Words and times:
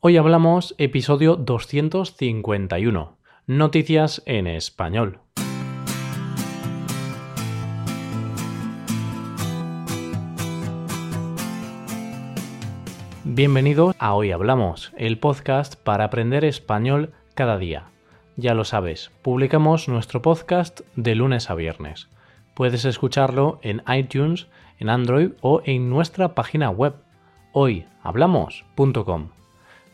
Hoy 0.00 0.16
hablamos 0.16 0.76
episodio 0.78 1.34
251, 1.34 3.18
Noticias 3.48 4.22
en 4.26 4.46
español. 4.46 5.18
Bienvenidos 13.24 13.96
a 13.98 14.14
Hoy 14.14 14.30
Hablamos, 14.30 14.92
el 14.96 15.18
podcast 15.18 15.74
para 15.74 16.04
aprender 16.04 16.44
español 16.44 17.12
cada 17.34 17.58
día. 17.58 17.88
Ya 18.36 18.54
lo 18.54 18.62
sabes, 18.62 19.10
publicamos 19.22 19.88
nuestro 19.88 20.22
podcast 20.22 20.82
de 20.94 21.16
lunes 21.16 21.50
a 21.50 21.56
viernes. 21.56 22.08
Puedes 22.54 22.84
escucharlo 22.84 23.58
en 23.62 23.82
iTunes, 23.92 24.46
en 24.78 24.90
Android 24.90 25.32
o 25.40 25.60
en 25.64 25.90
nuestra 25.90 26.36
página 26.36 26.70
web 26.70 26.94
hoyhablamos.com. 27.50 29.30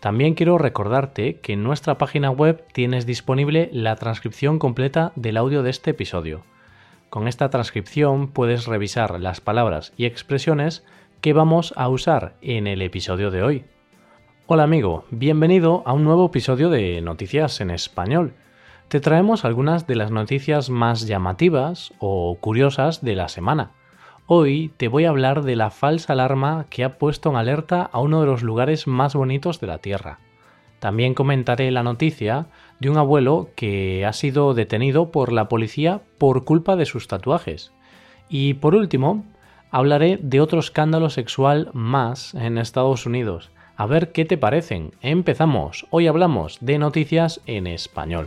También 0.04 0.34
quiero 0.34 0.58
recordarte 0.58 1.36
que 1.40 1.54
en 1.54 1.62
nuestra 1.62 1.96
página 1.96 2.30
web 2.30 2.62
tienes 2.74 3.06
disponible 3.06 3.70
la 3.72 3.96
transcripción 3.96 4.58
completa 4.58 5.12
del 5.16 5.38
audio 5.38 5.62
de 5.62 5.70
este 5.70 5.92
episodio. 5.92 6.42
Con 7.08 7.26
esta 7.26 7.48
transcripción 7.48 8.28
puedes 8.28 8.66
revisar 8.66 9.18
las 9.18 9.40
palabras 9.40 9.94
y 9.96 10.04
expresiones 10.04 10.84
que 11.22 11.32
vamos 11.32 11.72
a 11.78 11.88
usar 11.88 12.34
en 12.42 12.66
el 12.66 12.82
episodio 12.82 13.30
de 13.30 13.42
hoy. 13.42 13.64
Hola 14.46 14.64
amigo, 14.64 15.06
bienvenido 15.10 15.82
a 15.86 15.94
un 15.94 16.04
nuevo 16.04 16.26
episodio 16.26 16.68
de 16.68 17.00
Noticias 17.00 17.62
en 17.62 17.70
Español. 17.70 18.34
Te 18.88 19.00
traemos 19.00 19.46
algunas 19.46 19.86
de 19.86 19.94
las 19.94 20.10
noticias 20.10 20.68
más 20.68 21.06
llamativas 21.06 21.94
o 21.98 22.36
curiosas 22.42 23.02
de 23.02 23.16
la 23.16 23.28
semana. 23.28 23.70
Hoy 24.26 24.72
te 24.78 24.88
voy 24.88 25.04
a 25.04 25.10
hablar 25.10 25.42
de 25.42 25.54
la 25.54 25.68
falsa 25.68 26.14
alarma 26.14 26.64
que 26.70 26.82
ha 26.82 26.96
puesto 26.96 27.28
en 27.28 27.36
alerta 27.36 27.82
a 27.82 28.00
uno 28.00 28.22
de 28.22 28.26
los 28.26 28.42
lugares 28.42 28.86
más 28.86 29.14
bonitos 29.14 29.60
de 29.60 29.66
la 29.66 29.78
Tierra. 29.78 30.18
También 30.78 31.12
comentaré 31.12 31.70
la 31.70 31.82
noticia 31.82 32.46
de 32.80 32.88
un 32.88 32.96
abuelo 32.96 33.50
que 33.54 34.06
ha 34.06 34.14
sido 34.14 34.54
detenido 34.54 35.10
por 35.10 35.30
la 35.30 35.50
policía 35.50 36.00
por 36.16 36.44
culpa 36.44 36.74
de 36.74 36.86
sus 36.86 37.06
tatuajes. 37.06 37.72
Y 38.30 38.54
por 38.54 38.74
último, 38.74 39.26
hablaré 39.70 40.18
de 40.22 40.40
otro 40.40 40.60
escándalo 40.60 41.10
sexual 41.10 41.68
más 41.74 42.32
en 42.34 42.56
Estados 42.56 43.04
Unidos. 43.04 43.50
A 43.76 43.84
ver 43.84 44.12
qué 44.12 44.24
te 44.24 44.38
parecen. 44.38 44.92
Empezamos. 45.02 45.86
Hoy 45.90 46.06
hablamos 46.06 46.56
de 46.62 46.78
noticias 46.78 47.42
en 47.44 47.66
español. 47.66 48.26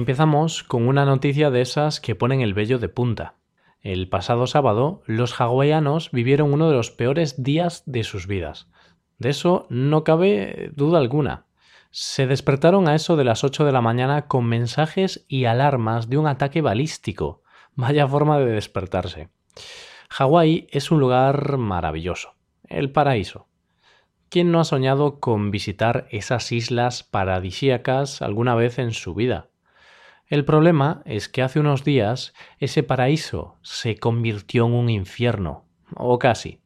Empezamos 0.00 0.62
con 0.62 0.88
una 0.88 1.04
noticia 1.04 1.50
de 1.50 1.60
esas 1.60 2.00
que 2.00 2.14
ponen 2.14 2.40
el 2.40 2.54
vello 2.54 2.78
de 2.78 2.88
punta. 2.88 3.34
El 3.82 4.08
pasado 4.08 4.46
sábado, 4.46 5.02
los 5.04 5.38
hawaianos 5.38 6.10
vivieron 6.10 6.54
uno 6.54 6.70
de 6.70 6.74
los 6.74 6.90
peores 6.90 7.42
días 7.42 7.82
de 7.84 8.02
sus 8.02 8.26
vidas. 8.26 8.70
De 9.18 9.28
eso 9.28 9.66
no 9.68 10.02
cabe 10.02 10.70
duda 10.74 10.96
alguna. 10.96 11.44
Se 11.90 12.26
despertaron 12.26 12.88
a 12.88 12.94
eso 12.94 13.16
de 13.16 13.24
las 13.24 13.44
8 13.44 13.66
de 13.66 13.72
la 13.72 13.82
mañana 13.82 14.26
con 14.26 14.46
mensajes 14.46 15.26
y 15.28 15.44
alarmas 15.44 16.08
de 16.08 16.16
un 16.16 16.26
ataque 16.26 16.62
balístico. 16.62 17.42
Vaya 17.74 18.08
forma 18.08 18.38
de 18.38 18.52
despertarse. 18.52 19.28
Hawái 20.08 20.66
es 20.70 20.90
un 20.90 21.00
lugar 21.00 21.58
maravilloso, 21.58 22.36
el 22.64 22.90
paraíso. 22.90 23.48
¿Quién 24.30 24.50
no 24.50 24.60
ha 24.60 24.64
soñado 24.64 25.20
con 25.20 25.50
visitar 25.50 26.06
esas 26.10 26.52
islas 26.52 27.02
paradisíacas 27.02 28.22
alguna 28.22 28.54
vez 28.54 28.78
en 28.78 28.92
su 28.92 29.14
vida? 29.14 29.49
El 30.30 30.44
problema 30.44 31.02
es 31.06 31.28
que 31.28 31.42
hace 31.42 31.58
unos 31.58 31.82
días 31.82 32.34
ese 32.60 32.84
paraíso 32.84 33.56
se 33.62 33.96
convirtió 33.96 34.64
en 34.64 34.74
un 34.74 34.88
infierno, 34.88 35.64
o 35.96 36.20
casi. 36.20 36.60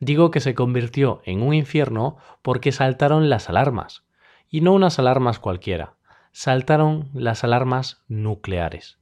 Digo 0.00 0.30
que 0.30 0.40
se 0.40 0.54
convirtió 0.54 1.20
en 1.26 1.42
un 1.42 1.52
infierno 1.52 2.16
porque 2.40 2.72
saltaron 2.72 3.28
las 3.28 3.50
alarmas, 3.50 4.06
y 4.48 4.62
no 4.62 4.72
unas 4.72 4.98
alarmas 4.98 5.38
cualquiera, 5.40 5.96
saltaron 6.32 7.10
las 7.12 7.44
alarmas 7.44 8.02
nucleares. 8.08 8.98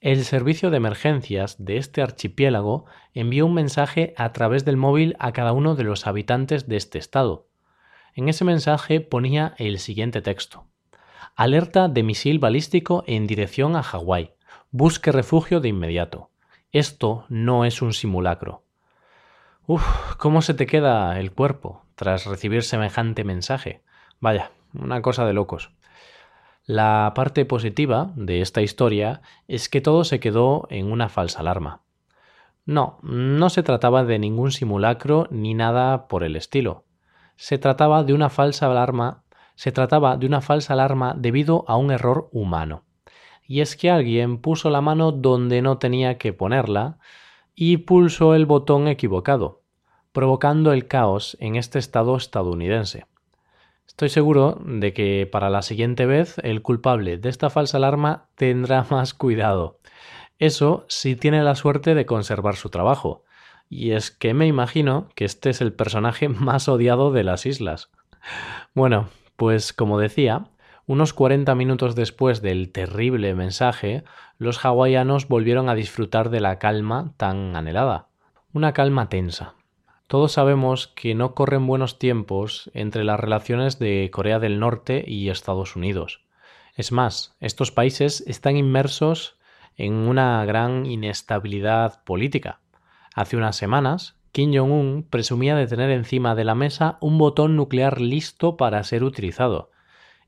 El 0.00 0.24
servicio 0.24 0.70
de 0.70 0.78
emergencias 0.78 1.62
de 1.62 1.76
este 1.76 2.00
archipiélago 2.00 2.86
envió 3.12 3.44
un 3.44 3.52
mensaje 3.52 4.14
a 4.16 4.32
través 4.32 4.64
del 4.64 4.78
móvil 4.78 5.16
a 5.18 5.32
cada 5.32 5.52
uno 5.52 5.74
de 5.74 5.84
los 5.84 6.06
habitantes 6.06 6.66
de 6.66 6.78
este 6.78 6.96
estado. 6.96 7.46
En 8.14 8.30
ese 8.30 8.46
mensaje 8.46 9.02
ponía 9.02 9.54
el 9.58 9.78
siguiente 9.80 10.22
texto. 10.22 10.64
Alerta 11.36 11.88
de 11.88 12.02
misil 12.02 12.38
balístico 12.38 13.04
en 13.06 13.26
dirección 13.26 13.76
a 13.76 13.82
Hawái. 13.82 14.32
Busque 14.70 15.12
refugio 15.12 15.60
de 15.60 15.68
inmediato. 15.68 16.30
Esto 16.72 17.24
no 17.28 17.64
es 17.64 17.80
un 17.80 17.92
simulacro. 17.92 18.64
Uf, 19.66 19.84
¿cómo 20.16 20.42
se 20.42 20.54
te 20.54 20.66
queda 20.66 21.18
el 21.20 21.32
cuerpo 21.32 21.84
tras 21.94 22.26
recibir 22.26 22.62
semejante 22.62 23.24
mensaje? 23.24 23.82
Vaya, 24.20 24.50
una 24.74 25.02
cosa 25.02 25.26
de 25.26 25.32
locos. 25.32 25.70
La 26.64 27.12
parte 27.14 27.44
positiva 27.46 28.12
de 28.14 28.42
esta 28.42 28.60
historia 28.60 29.22
es 29.46 29.68
que 29.68 29.80
todo 29.80 30.04
se 30.04 30.20
quedó 30.20 30.66
en 30.70 30.92
una 30.92 31.08
falsa 31.08 31.40
alarma. 31.40 31.82
No, 32.66 32.98
no 33.02 33.48
se 33.48 33.62
trataba 33.62 34.04
de 34.04 34.18
ningún 34.18 34.52
simulacro 34.52 35.26
ni 35.30 35.54
nada 35.54 36.08
por 36.08 36.24
el 36.24 36.36
estilo. 36.36 36.84
Se 37.36 37.56
trataba 37.56 38.04
de 38.04 38.12
una 38.12 38.28
falsa 38.28 38.66
alarma 38.66 39.22
se 39.58 39.72
trataba 39.72 40.16
de 40.16 40.24
una 40.24 40.40
falsa 40.40 40.74
alarma 40.74 41.14
debido 41.18 41.64
a 41.66 41.76
un 41.76 41.90
error 41.90 42.28
humano. 42.30 42.84
Y 43.44 43.60
es 43.60 43.74
que 43.74 43.90
alguien 43.90 44.38
puso 44.38 44.70
la 44.70 44.80
mano 44.80 45.10
donde 45.10 45.62
no 45.62 45.78
tenía 45.78 46.16
que 46.16 46.32
ponerla 46.32 47.00
y 47.56 47.78
pulsó 47.78 48.36
el 48.36 48.46
botón 48.46 48.86
equivocado, 48.86 49.62
provocando 50.12 50.72
el 50.72 50.86
caos 50.86 51.36
en 51.40 51.56
este 51.56 51.80
estado 51.80 52.16
estadounidense. 52.16 53.06
Estoy 53.84 54.10
seguro 54.10 54.60
de 54.64 54.92
que 54.92 55.28
para 55.30 55.50
la 55.50 55.62
siguiente 55.62 56.06
vez 56.06 56.38
el 56.44 56.62
culpable 56.62 57.18
de 57.18 57.28
esta 57.28 57.50
falsa 57.50 57.78
alarma 57.78 58.28
tendrá 58.36 58.86
más 58.90 59.12
cuidado. 59.12 59.80
Eso 60.38 60.84
si 60.88 61.16
tiene 61.16 61.42
la 61.42 61.56
suerte 61.56 61.96
de 61.96 62.06
conservar 62.06 62.54
su 62.54 62.68
trabajo. 62.68 63.24
Y 63.68 63.90
es 63.90 64.12
que 64.12 64.34
me 64.34 64.46
imagino 64.46 65.08
que 65.16 65.24
este 65.24 65.50
es 65.50 65.60
el 65.60 65.72
personaje 65.72 66.28
más 66.28 66.68
odiado 66.68 67.10
de 67.10 67.24
las 67.24 67.44
islas. 67.44 67.90
Bueno, 68.72 69.08
pues 69.38 69.72
como 69.72 70.00
decía, 70.00 70.48
unos 70.86 71.12
40 71.12 71.54
minutos 71.54 71.94
después 71.94 72.42
del 72.42 72.72
terrible 72.72 73.36
mensaje, 73.36 74.02
los 74.36 74.64
hawaianos 74.64 75.28
volvieron 75.28 75.68
a 75.68 75.76
disfrutar 75.76 76.28
de 76.28 76.40
la 76.40 76.58
calma 76.58 77.14
tan 77.16 77.54
anhelada. 77.54 78.08
Una 78.52 78.72
calma 78.72 79.08
tensa. 79.08 79.54
Todos 80.08 80.32
sabemos 80.32 80.88
que 80.88 81.14
no 81.14 81.36
corren 81.36 81.68
buenos 81.68 82.00
tiempos 82.00 82.68
entre 82.74 83.04
las 83.04 83.20
relaciones 83.20 83.78
de 83.78 84.10
Corea 84.12 84.40
del 84.40 84.58
Norte 84.58 85.04
y 85.06 85.30
Estados 85.30 85.76
Unidos. 85.76 86.24
Es 86.74 86.90
más, 86.90 87.36
estos 87.38 87.70
países 87.70 88.24
están 88.26 88.56
inmersos 88.56 89.38
en 89.76 89.92
una 89.92 90.44
gran 90.46 90.84
inestabilidad 90.84 92.02
política. 92.02 92.58
Hace 93.14 93.36
unas 93.36 93.54
semanas, 93.54 94.17
Kim 94.32 94.52
Jong-un 94.54 95.06
presumía 95.08 95.56
de 95.56 95.66
tener 95.66 95.90
encima 95.90 96.34
de 96.34 96.44
la 96.44 96.54
mesa 96.54 96.98
un 97.00 97.18
botón 97.18 97.56
nuclear 97.56 98.00
listo 98.00 98.56
para 98.56 98.82
ser 98.84 99.04
utilizado, 99.04 99.70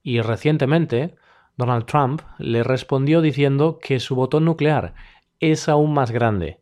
y 0.03 0.21
recientemente 0.21 1.17
Donald 1.57 1.87
Trump 1.87 2.23
le 2.39 2.63
respondió 2.63 3.21
diciendo 3.21 3.79
que 3.81 4.01
su 4.01 4.15
botón 4.15 4.45
nuclear 4.45 4.95
es 5.41 5.69
aún 5.69 5.93
más 5.93 6.11
grande. 6.11 6.61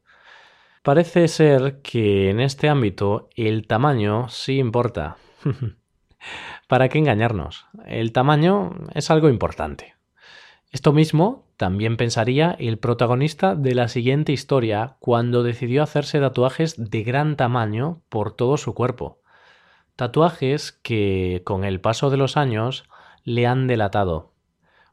Parece 0.82 1.28
ser 1.28 1.80
que 1.82 2.30
en 2.30 2.40
este 2.40 2.68
ámbito 2.68 3.28
el 3.36 3.66
tamaño 3.66 4.28
sí 4.28 4.58
importa. 4.58 5.16
¿Para 6.68 6.88
qué 6.88 6.98
engañarnos? 6.98 7.66
El 7.86 8.12
tamaño 8.12 8.72
es 8.94 9.10
algo 9.10 9.28
importante. 9.28 9.97
Esto 10.70 10.92
mismo 10.92 11.46
también 11.56 11.96
pensaría 11.96 12.54
el 12.58 12.78
protagonista 12.78 13.54
de 13.54 13.74
la 13.74 13.88
siguiente 13.88 14.32
historia 14.32 14.96
cuando 15.00 15.42
decidió 15.42 15.82
hacerse 15.82 16.20
tatuajes 16.20 16.90
de 16.90 17.02
gran 17.02 17.36
tamaño 17.36 18.02
por 18.10 18.32
todo 18.36 18.58
su 18.58 18.74
cuerpo. 18.74 19.22
Tatuajes 19.96 20.72
que, 20.72 21.42
con 21.44 21.64
el 21.64 21.80
paso 21.80 22.10
de 22.10 22.18
los 22.18 22.36
años, 22.36 22.84
le 23.24 23.46
han 23.46 23.66
delatado. 23.66 24.34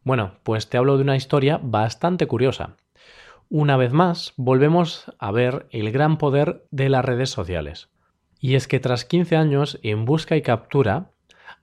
Bueno, 0.03 0.35
pues 0.43 0.69
te 0.69 0.77
hablo 0.77 0.95
de 0.95 1.03
una 1.03 1.17
historia 1.17 1.59
bastante 1.61 2.25
curiosa. 2.25 2.77
Una 3.49 3.75
vez 3.75 3.91
más, 3.91 4.33
volvemos 4.37 5.11
a 5.19 5.31
ver 5.31 5.67
el 5.71 5.91
gran 5.91 6.17
poder 6.17 6.65
de 6.71 6.89
las 6.89 7.03
redes 7.03 7.29
sociales. 7.29 7.89
Y 8.39 8.55
es 8.55 8.67
que 8.67 8.79
tras 8.79 9.05
15 9.05 9.35
años 9.35 9.79
en 9.83 10.05
busca 10.05 10.35
y 10.37 10.41
captura, 10.41 11.11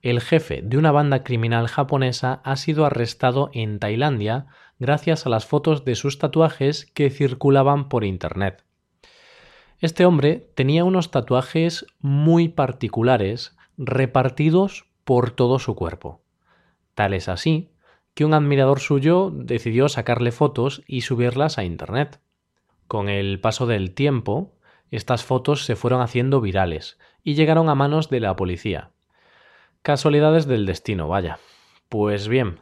el 0.03 0.19
jefe 0.19 0.61
de 0.61 0.77
una 0.77 0.91
banda 0.91 1.23
criminal 1.23 1.67
japonesa 1.67 2.41
ha 2.43 2.57
sido 2.57 2.85
arrestado 2.85 3.49
en 3.53 3.79
Tailandia 3.79 4.47
gracias 4.77 5.25
a 5.25 5.29
las 5.29 5.45
fotos 5.45 5.85
de 5.85 5.95
sus 5.95 6.19
tatuajes 6.19 6.85
que 6.93 7.09
circulaban 7.09 7.87
por 7.87 8.03
Internet. 8.03 8.65
Este 9.79 10.05
hombre 10.05 10.51
tenía 10.55 10.83
unos 10.83 11.09
tatuajes 11.09 11.85
muy 12.01 12.49
particulares 12.49 13.55
repartidos 13.77 14.85
por 15.05 15.31
todo 15.31 15.57
su 15.57 15.73
cuerpo. 15.73 16.21
Tal 16.95 17.13
es 17.13 17.29
así 17.29 17.71
que 18.13 18.25
un 18.25 18.33
admirador 18.33 18.81
suyo 18.81 19.31
decidió 19.33 19.87
sacarle 19.87 20.33
fotos 20.33 20.83
y 20.85 21.01
subirlas 21.01 21.57
a 21.57 21.63
Internet. 21.63 22.19
Con 22.87 23.07
el 23.07 23.39
paso 23.39 23.67
del 23.67 23.93
tiempo, 23.93 24.53
estas 24.91 25.23
fotos 25.23 25.63
se 25.63 25.77
fueron 25.77 26.01
haciendo 26.01 26.41
virales 26.41 26.99
y 27.23 27.35
llegaron 27.35 27.69
a 27.69 27.75
manos 27.75 28.09
de 28.09 28.19
la 28.19 28.35
policía. 28.35 28.92
Casualidades 29.83 30.47
del 30.47 30.65
destino, 30.65 31.09
vaya. 31.09 31.39
Pues 31.89 32.29
bien, 32.29 32.61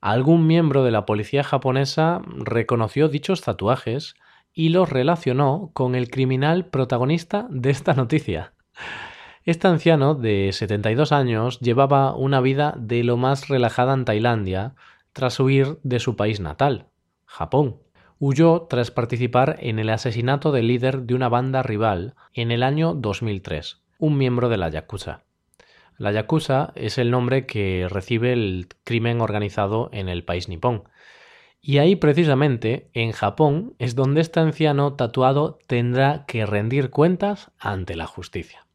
algún 0.00 0.46
miembro 0.46 0.82
de 0.82 0.92
la 0.92 1.04
policía 1.04 1.44
japonesa 1.44 2.22
reconoció 2.38 3.10
dichos 3.10 3.42
tatuajes 3.42 4.14
y 4.54 4.70
los 4.70 4.88
relacionó 4.88 5.72
con 5.74 5.94
el 5.94 6.08
criminal 6.08 6.64
protagonista 6.64 7.46
de 7.50 7.68
esta 7.68 7.92
noticia. 7.92 8.54
Este 9.44 9.68
anciano 9.68 10.14
de 10.14 10.52
72 10.54 11.12
años 11.12 11.60
llevaba 11.60 12.16
una 12.16 12.40
vida 12.40 12.74
de 12.78 13.04
lo 13.04 13.18
más 13.18 13.48
relajada 13.48 13.92
en 13.92 14.06
Tailandia 14.06 14.74
tras 15.12 15.38
huir 15.40 15.78
de 15.82 16.00
su 16.00 16.16
país 16.16 16.40
natal, 16.40 16.86
Japón. 17.26 17.76
Huyó 18.18 18.62
tras 18.70 18.90
participar 18.90 19.58
en 19.60 19.78
el 19.78 19.90
asesinato 19.90 20.50
del 20.50 20.68
líder 20.68 21.02
de 21.02 21.14
una 21.14 21.28
banda 21.28 21.62
rival 21.62 22.14
en 22.32 22.50
el 22.50 22.62
año 22.62 22.94
2003, 22.94 23.82
un 23.98 24.16
miembro 24.16 24.48
de 24.48 24.56
la 24.56 24.70
Yakuza. 24.70 25.23
La 25.96 26.12
Yakuza 26.12 26.72
es 26.74 26.98
el 26.98 27.10
nombre 27.10 27.46
que 27.46 27.86
recibe 27.88 28.32
el 28.32 28.68
crimen 28.84 29.20
organizado 29.20 29.90
en 29.92 30.08
el 30.08 30.24
país 30.24 30.48
nipón. 30.48 30.84
Y 31.60 31.78
ahí 31.78 31.96
precisamente, 31.96 32.90
en 32.92 33.12
Japón, 33.12 33.74
es 33.78 33.94
donde 33.94 34.20
este 34.20 34.40
anciano 34.40 34.94
tatuado 34.94 35.58
tendrá 35.66 36.26
que 36.26 36.44
rendir 36.44 36.90
cuentas 36.90 37.52
ante 37.58 37.96
la 37.96 38.06
justicia. 38.06 38.66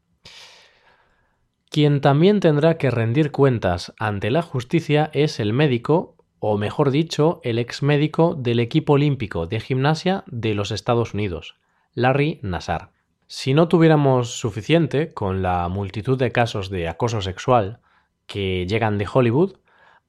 Quien 1.70 2.00
también 2.00 2.40
tendrá 2.40 2.78
que 2.78 2.90
rendir 2.90 3.30
cuentas 3.30 3.94
ante 3.96 4.32
la 4.32 4.42
justicia 4.42 5.08
es 5.12 5.38
el 5.38 5.52
médico, 5.52 6.16
o 6.40 6.58
mejor 6.58 6.90
dicho, 6.90 7.40
el 7.44 7.60
ex 7.60 7.84
médico 7.84 8.34
del 8.34 8.58
equipo 8.58 8.94
olímpico 8.94 9.46
de 9.46 9.60
gimnasia 9.60 10.24
de 10.26 10.54
los 10.54 10.72
Estados 10.72 11.14
Unidos, 11.14 11.54
Larry 11.94 12.40
Nassar. 12.42 12.90
Si 13.32 13.54
no 13.54 13.68
tuviéramos 13.68 14.40
suficiente 14.40 15.14
con 15.14 15.40
la 15.40 15.68
multitud 15.68 16.18
de 16.18 16.32
casos 16.32 16.68
de 16.68 16.88
acoso 16.88 17.22
sexual 17.22 17.78
que 18.26 18.66
llegan 18.66 18.98
de 18.98 19.06
Hollywood, 19.06 19.58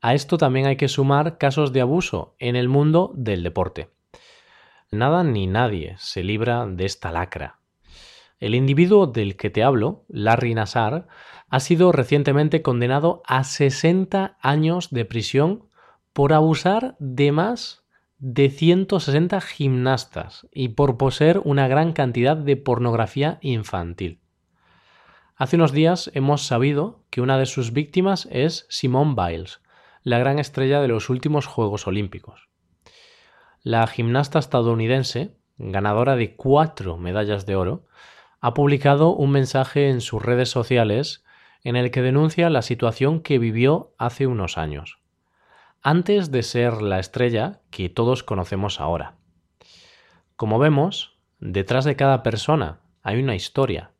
a 0.01 0.15
esto 0.15 0.39
también 0.39 0.65
hay 0.65 0.75
que 0.75 0.87
sumar 0.87 1.37
casos 1.37 1.71
de 1.71 1.81
abuso 1.81 2.33
en 2.39 2.55
el 2.55 2.67
mundo 2.67 3.11
del 3.13 3.43
deporte. 3.43 3.91
Nada 4.89 5.23
ni 5.23 5.45
nadie 5.45 5.93
se 5.99 6.23
libra 6.23 6.65
de 6.65 6.83
esta 6.85 7.11
lacra. 7.11 7.59
El 8.39 8.55
individuo 8.55 9.05
del 9.05 9.37
que 9.37 9.51
te 9.51 9.63
hablo, 9.63 10.03
Larry 10.07 10.55
Nassar, 10.55 11.07
ha 11.47 11.59
sido 11.59 11.91
recientemente 11.91 12.63
condenado 12.63 13.21
a 13.27 13.43
60 13.43 14.39
años 14.41 14.89
de 14.89 15.05
prisión 15.05 15.67
por 16.11 16.33
abusar 16.33 16.95
de 16.97 17.31
más 17.31 17.80
de 18.23 18.51
160 18.51 19.41
gimnastas 19.41 20.47
y 20.53 20.69
por 20.69 20.95
poseer 20.95 21.41
una 21.43 21.67
gran 21.67 21.91
cantidad 21.91 22.37
de 22.37 22.55
pornografía 22.55 23.39
infantil. 23.41 24.21
Hace 25.35 25.55
unos 25.55 25.71
días 25.71 26.11
hemos 26.13 26.43
sabido 26.43 27.03
que 27.09 27.21
una 27.21 27.39
de 27.39 27.47
sus 27.47 27.73
víctimas 27.73 28.27
es 28.29 28.67
Simone 28.69 29.15
Biles, 29.15 29.61
la 30.03 30.19
gran 30.19 30.37
estrella 30.37 30.81
de 30.81 30.87
los 30.87 31.09
últimos 31.09 31.47
Juegos 31.47 31.87
Olímpicos. 31.87 32.47
La 33.63 33.87
gimnasta 33.87 34.37
estadounidense, 34.37 35.35
ganadora 35.57 36.15
de 36.15 36.35
cuatro 36.35 36.97
medallas 36.97 37.47
de 37.47 37.55
oro, 37.55 37.87
ha 38.39 38.53
publicado 38.53 39.15
un 39.15 39.31
mensaje 39.31 39.89
en 39.89 39.99
sus 39.99 40.21
redes 40.21 40.49
sociales 40.49 41.23
en 41.63 41.75
el 41.75 41.89
que 41.89 42.03
denuncia 42.03 42.51
la 42.51 42.61
situación 42.61 43.21
que 43.21 43.39
vivió 43.39 43.95
hace 43.97 44.27
unos 44.27 44.59
años, 44.59 45.00
antes 45.81 46.31
de 46.31 46.43
ser 46.43 46.81
la 46.81 46.99
estrella 46.99 47.61
que 47.71 47.89
todos 47.89 48.23
conocemos 48.23 48.79
ahora. 48.79 49.15
Como 50.35 50.59
vemos, 50.59 51.17
detrás 51.39 51.85
de 51.85 51.95
cada 51.95 52.23
persona 52.23 52.81
hay 53.01 53.19
una 53.19 53.35
historia, 53.35 53.91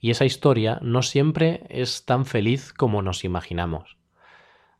y 0.00 0.10
esa 0.10 0.24
historia 0.24 0.78
no 0.82 1.02
siempre 1.02 1.64
es 1.68 2.04
tan 2.04 2.26
feliz 2.26 2.72
como 2.72 3.02
nos 3.02 3.24
imaginamos. 3.24 3.96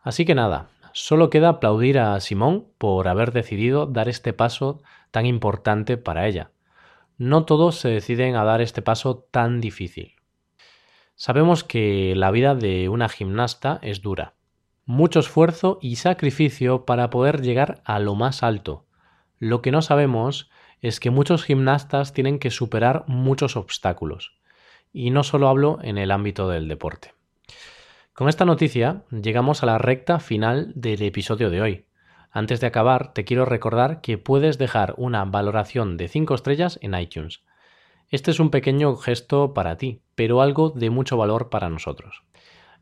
Así 0.00 0.24
que 0.24 0.34
nada, 0.34 0.68
solo 0.92 1.30
queda 1.30 1.48
aplaudir 1.48 1.98
a 1.98 2.18
Simón 2.18 2.66
por 2.78 3.06
haber 3.06 3.32
decidido 3.32 3.86
dar 3.86 4.08
este 4.08 4.32
paso 4.32 4.82
tan 5.12 5.26
importante 5.26 5.96
para 5.96 6.26
ella, 6.26 6.50
no 7.18 7.44
todos 7.44 7.76
se 7.76 7.88
deciden 7.88 8.34
a 8.34 8.42
dar 8.42 8.60
este 8.60 8.82
paso 8.82 9.28
tan 9.30 9.60
difícil. 9.60 10.16
Sabemos 11.14 11.62
que 11.62 12.14
la 12.16 12.32
vida 12.32 12.56
de 12.56 12.88
una 12.88 13.08
gimnasta 13.08 13.78
es 13.82 14.02
dura. 14.02 14.34
Mucho 14.94 15.20
esfuerzo 15.20 15.78
y 15.80 15.96
sacrificio 15.96 16.84
para 16.84 17.08
poder 17.08 17.40
llegar 17.40 17.80
a 17.86 17.98
lo 17.98 18.14
más 18.14 18.42
alto. 18.42 18.84
Lo 19.38 19.62
que 19.62 19.70
no 19.70 19.80
sabemos 19.80 20.50
es 20.82 21.00
que 21.00 21.08
muchos 21.08 21.44
gimnastas 21.44 22.12
tienen 22.12 22.38
que 22.38 22.50
superar 22.50 23.04
muchos 23.06 23.56
obstáculos. 23.56 24.36
Y 24.92 25.08
no 25.08 25.24
solo 25.24 25.48
hablo 25.48 25.78
en 25.80 25.96
el 25.96 26.10
ámbito 26.10 26.50
del 26.50 26.68
deporte. 26.68 27.14
Con 28.12 28.28
esta 28.28 28.44
noticia 28.44 29.04
llegamos 29.10 29.62
a 29.62 29.66
la 29.66 29.78
recta 29.78 30.20
final 30.20 30.72
del 30.74 31.00
episodio 31.00 31.48
de 31.48 31.62
hoy. 31.62 31.86
Antes 32.30 32.60
de 32.60 32.66
acabar, 32.66 33.14
te 33.14 33.24
quiero 33.24 33.46
recordar 33.46 34.02
que 34.02 34.18
puedes 34.18 34.58
dejar 34.58 34.92
una 34.98 35.24
valoración 35.24 35.96
de 35.96 36.08
5 36.08 36.34
estrellas 36.34 36.78
en 36.82 36.94
iTunes. 36.96 37.40
Este 38.10 38.30
es 38.30 38.40
un 38.40 38.50
pequeño 38.50 38.94
gesto 38.96 39.54
para 39.54 39.78
ti, 39.78 40.02
pero 40.14 40.42
algo 40.42 40.68
de 40.68 40.90
mucho 40.90 41.16
valor 41.16 41.48
para 41.48 41.70
nosotros. 41.70 42.24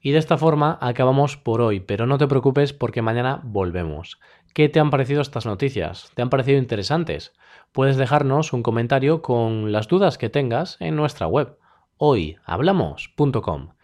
Y 0.01 0.13
de 0.13 0.19
esta 0.19 0.39
forma 0.39 0.79
acabamos 0.81 1.37
por 1.37 1.61
hoy, 1.61 1.81
pero 1.81 2.07
no 2.07 2.19
te 2.19 2.27
preocupes 2.27 2.73
porque 2.73 3.03
mañana 3.03 3.41
volvemos. 3.45 4.19
¿Qué 4.55 4.69
te 4.69 4.81
han 4.81 4.91
parecido 4.91 5.21
estas 5.21 5.47
noticias? 5.47 6.11
¿Te 6.15 6.23
han 6.23 6.31
parecido 6.31 6.59
interesantes? 6.59 7.33
Puedes 7.73 7.97
dejarnos 7.97 8.53
un 8.53 8.63
comentario 8.63 9.23
con 9.23 9.73
las 9.73 9.89
dudas 9.89 10.19
que 10.19 10.31
tengas 10.31 10.77
en 10.81 10.97
nuestra 10.97 11.27
web 11.27 11.59
hoyhablamos.com. 11.99 13.75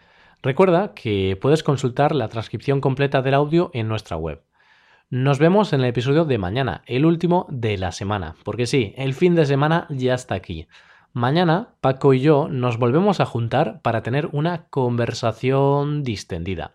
Recuerda 0.42 0.94
que 0.94 1.38
puedes 1.40 1.62
consultar 1.62 2.14
la 2.14 2.28
transcripción 2.28 2.80
completa 2.80 3.20
del 3.20 3.34
audio 3.34 3.70
en 3.74 3.88
nuestra 3.88 4.16
web 4.16 4.42
nos 5.08 5.38
vemos 5.38 5.72
en 5.72 5.82
el 5.82 5.86
episodio 5.86 6.24
de 6.24 6.36
mañana, 6.36 6.82
el 6.86 7.06
último 7.06 7.46
de 7.48 7.78
la 7.78 7.92
semana, 7.92 8.34
porque 8.44 8.66
sí, 8.66 8.92
el 8.96 9.14
fin 9.14 9.36
de 9.36 9.46
semana 9.46 9.86
ya 9.88 10.14
está 10.14 10.34
aquí. 10.34 10.66
Mañana 11.16 11.68
Paco 11.80 12.12
y 12.12 12.20
yo 12.20 12.46
nos 12.50 12.76
volvemos 12.76 13.20
a 13.20 13.24
juntar 13.24 13.80
para 13.80 14.02
tener 14.02 14.28
una 14.32 14.66
conversación 14.68 16.02
distendida. 16.02 16.74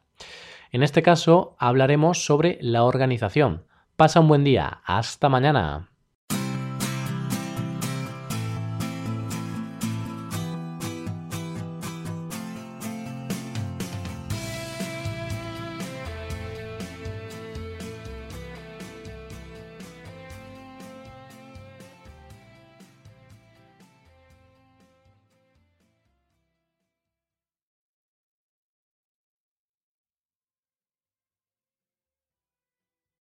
En 0.71 0.81
este 0.81 1.03
caso 1.03 1.55
hablaremos 1.59 2.25
sobre 2.25 2.57
la 2.59 2.83
organización. 2.83 3.67
Pasa 3.95 4.19
un 4.19 4.27
buen 4.27 4.43
día. 4.43 4.81
Hasta 4.83 5.29
mañana. 5.29 5.90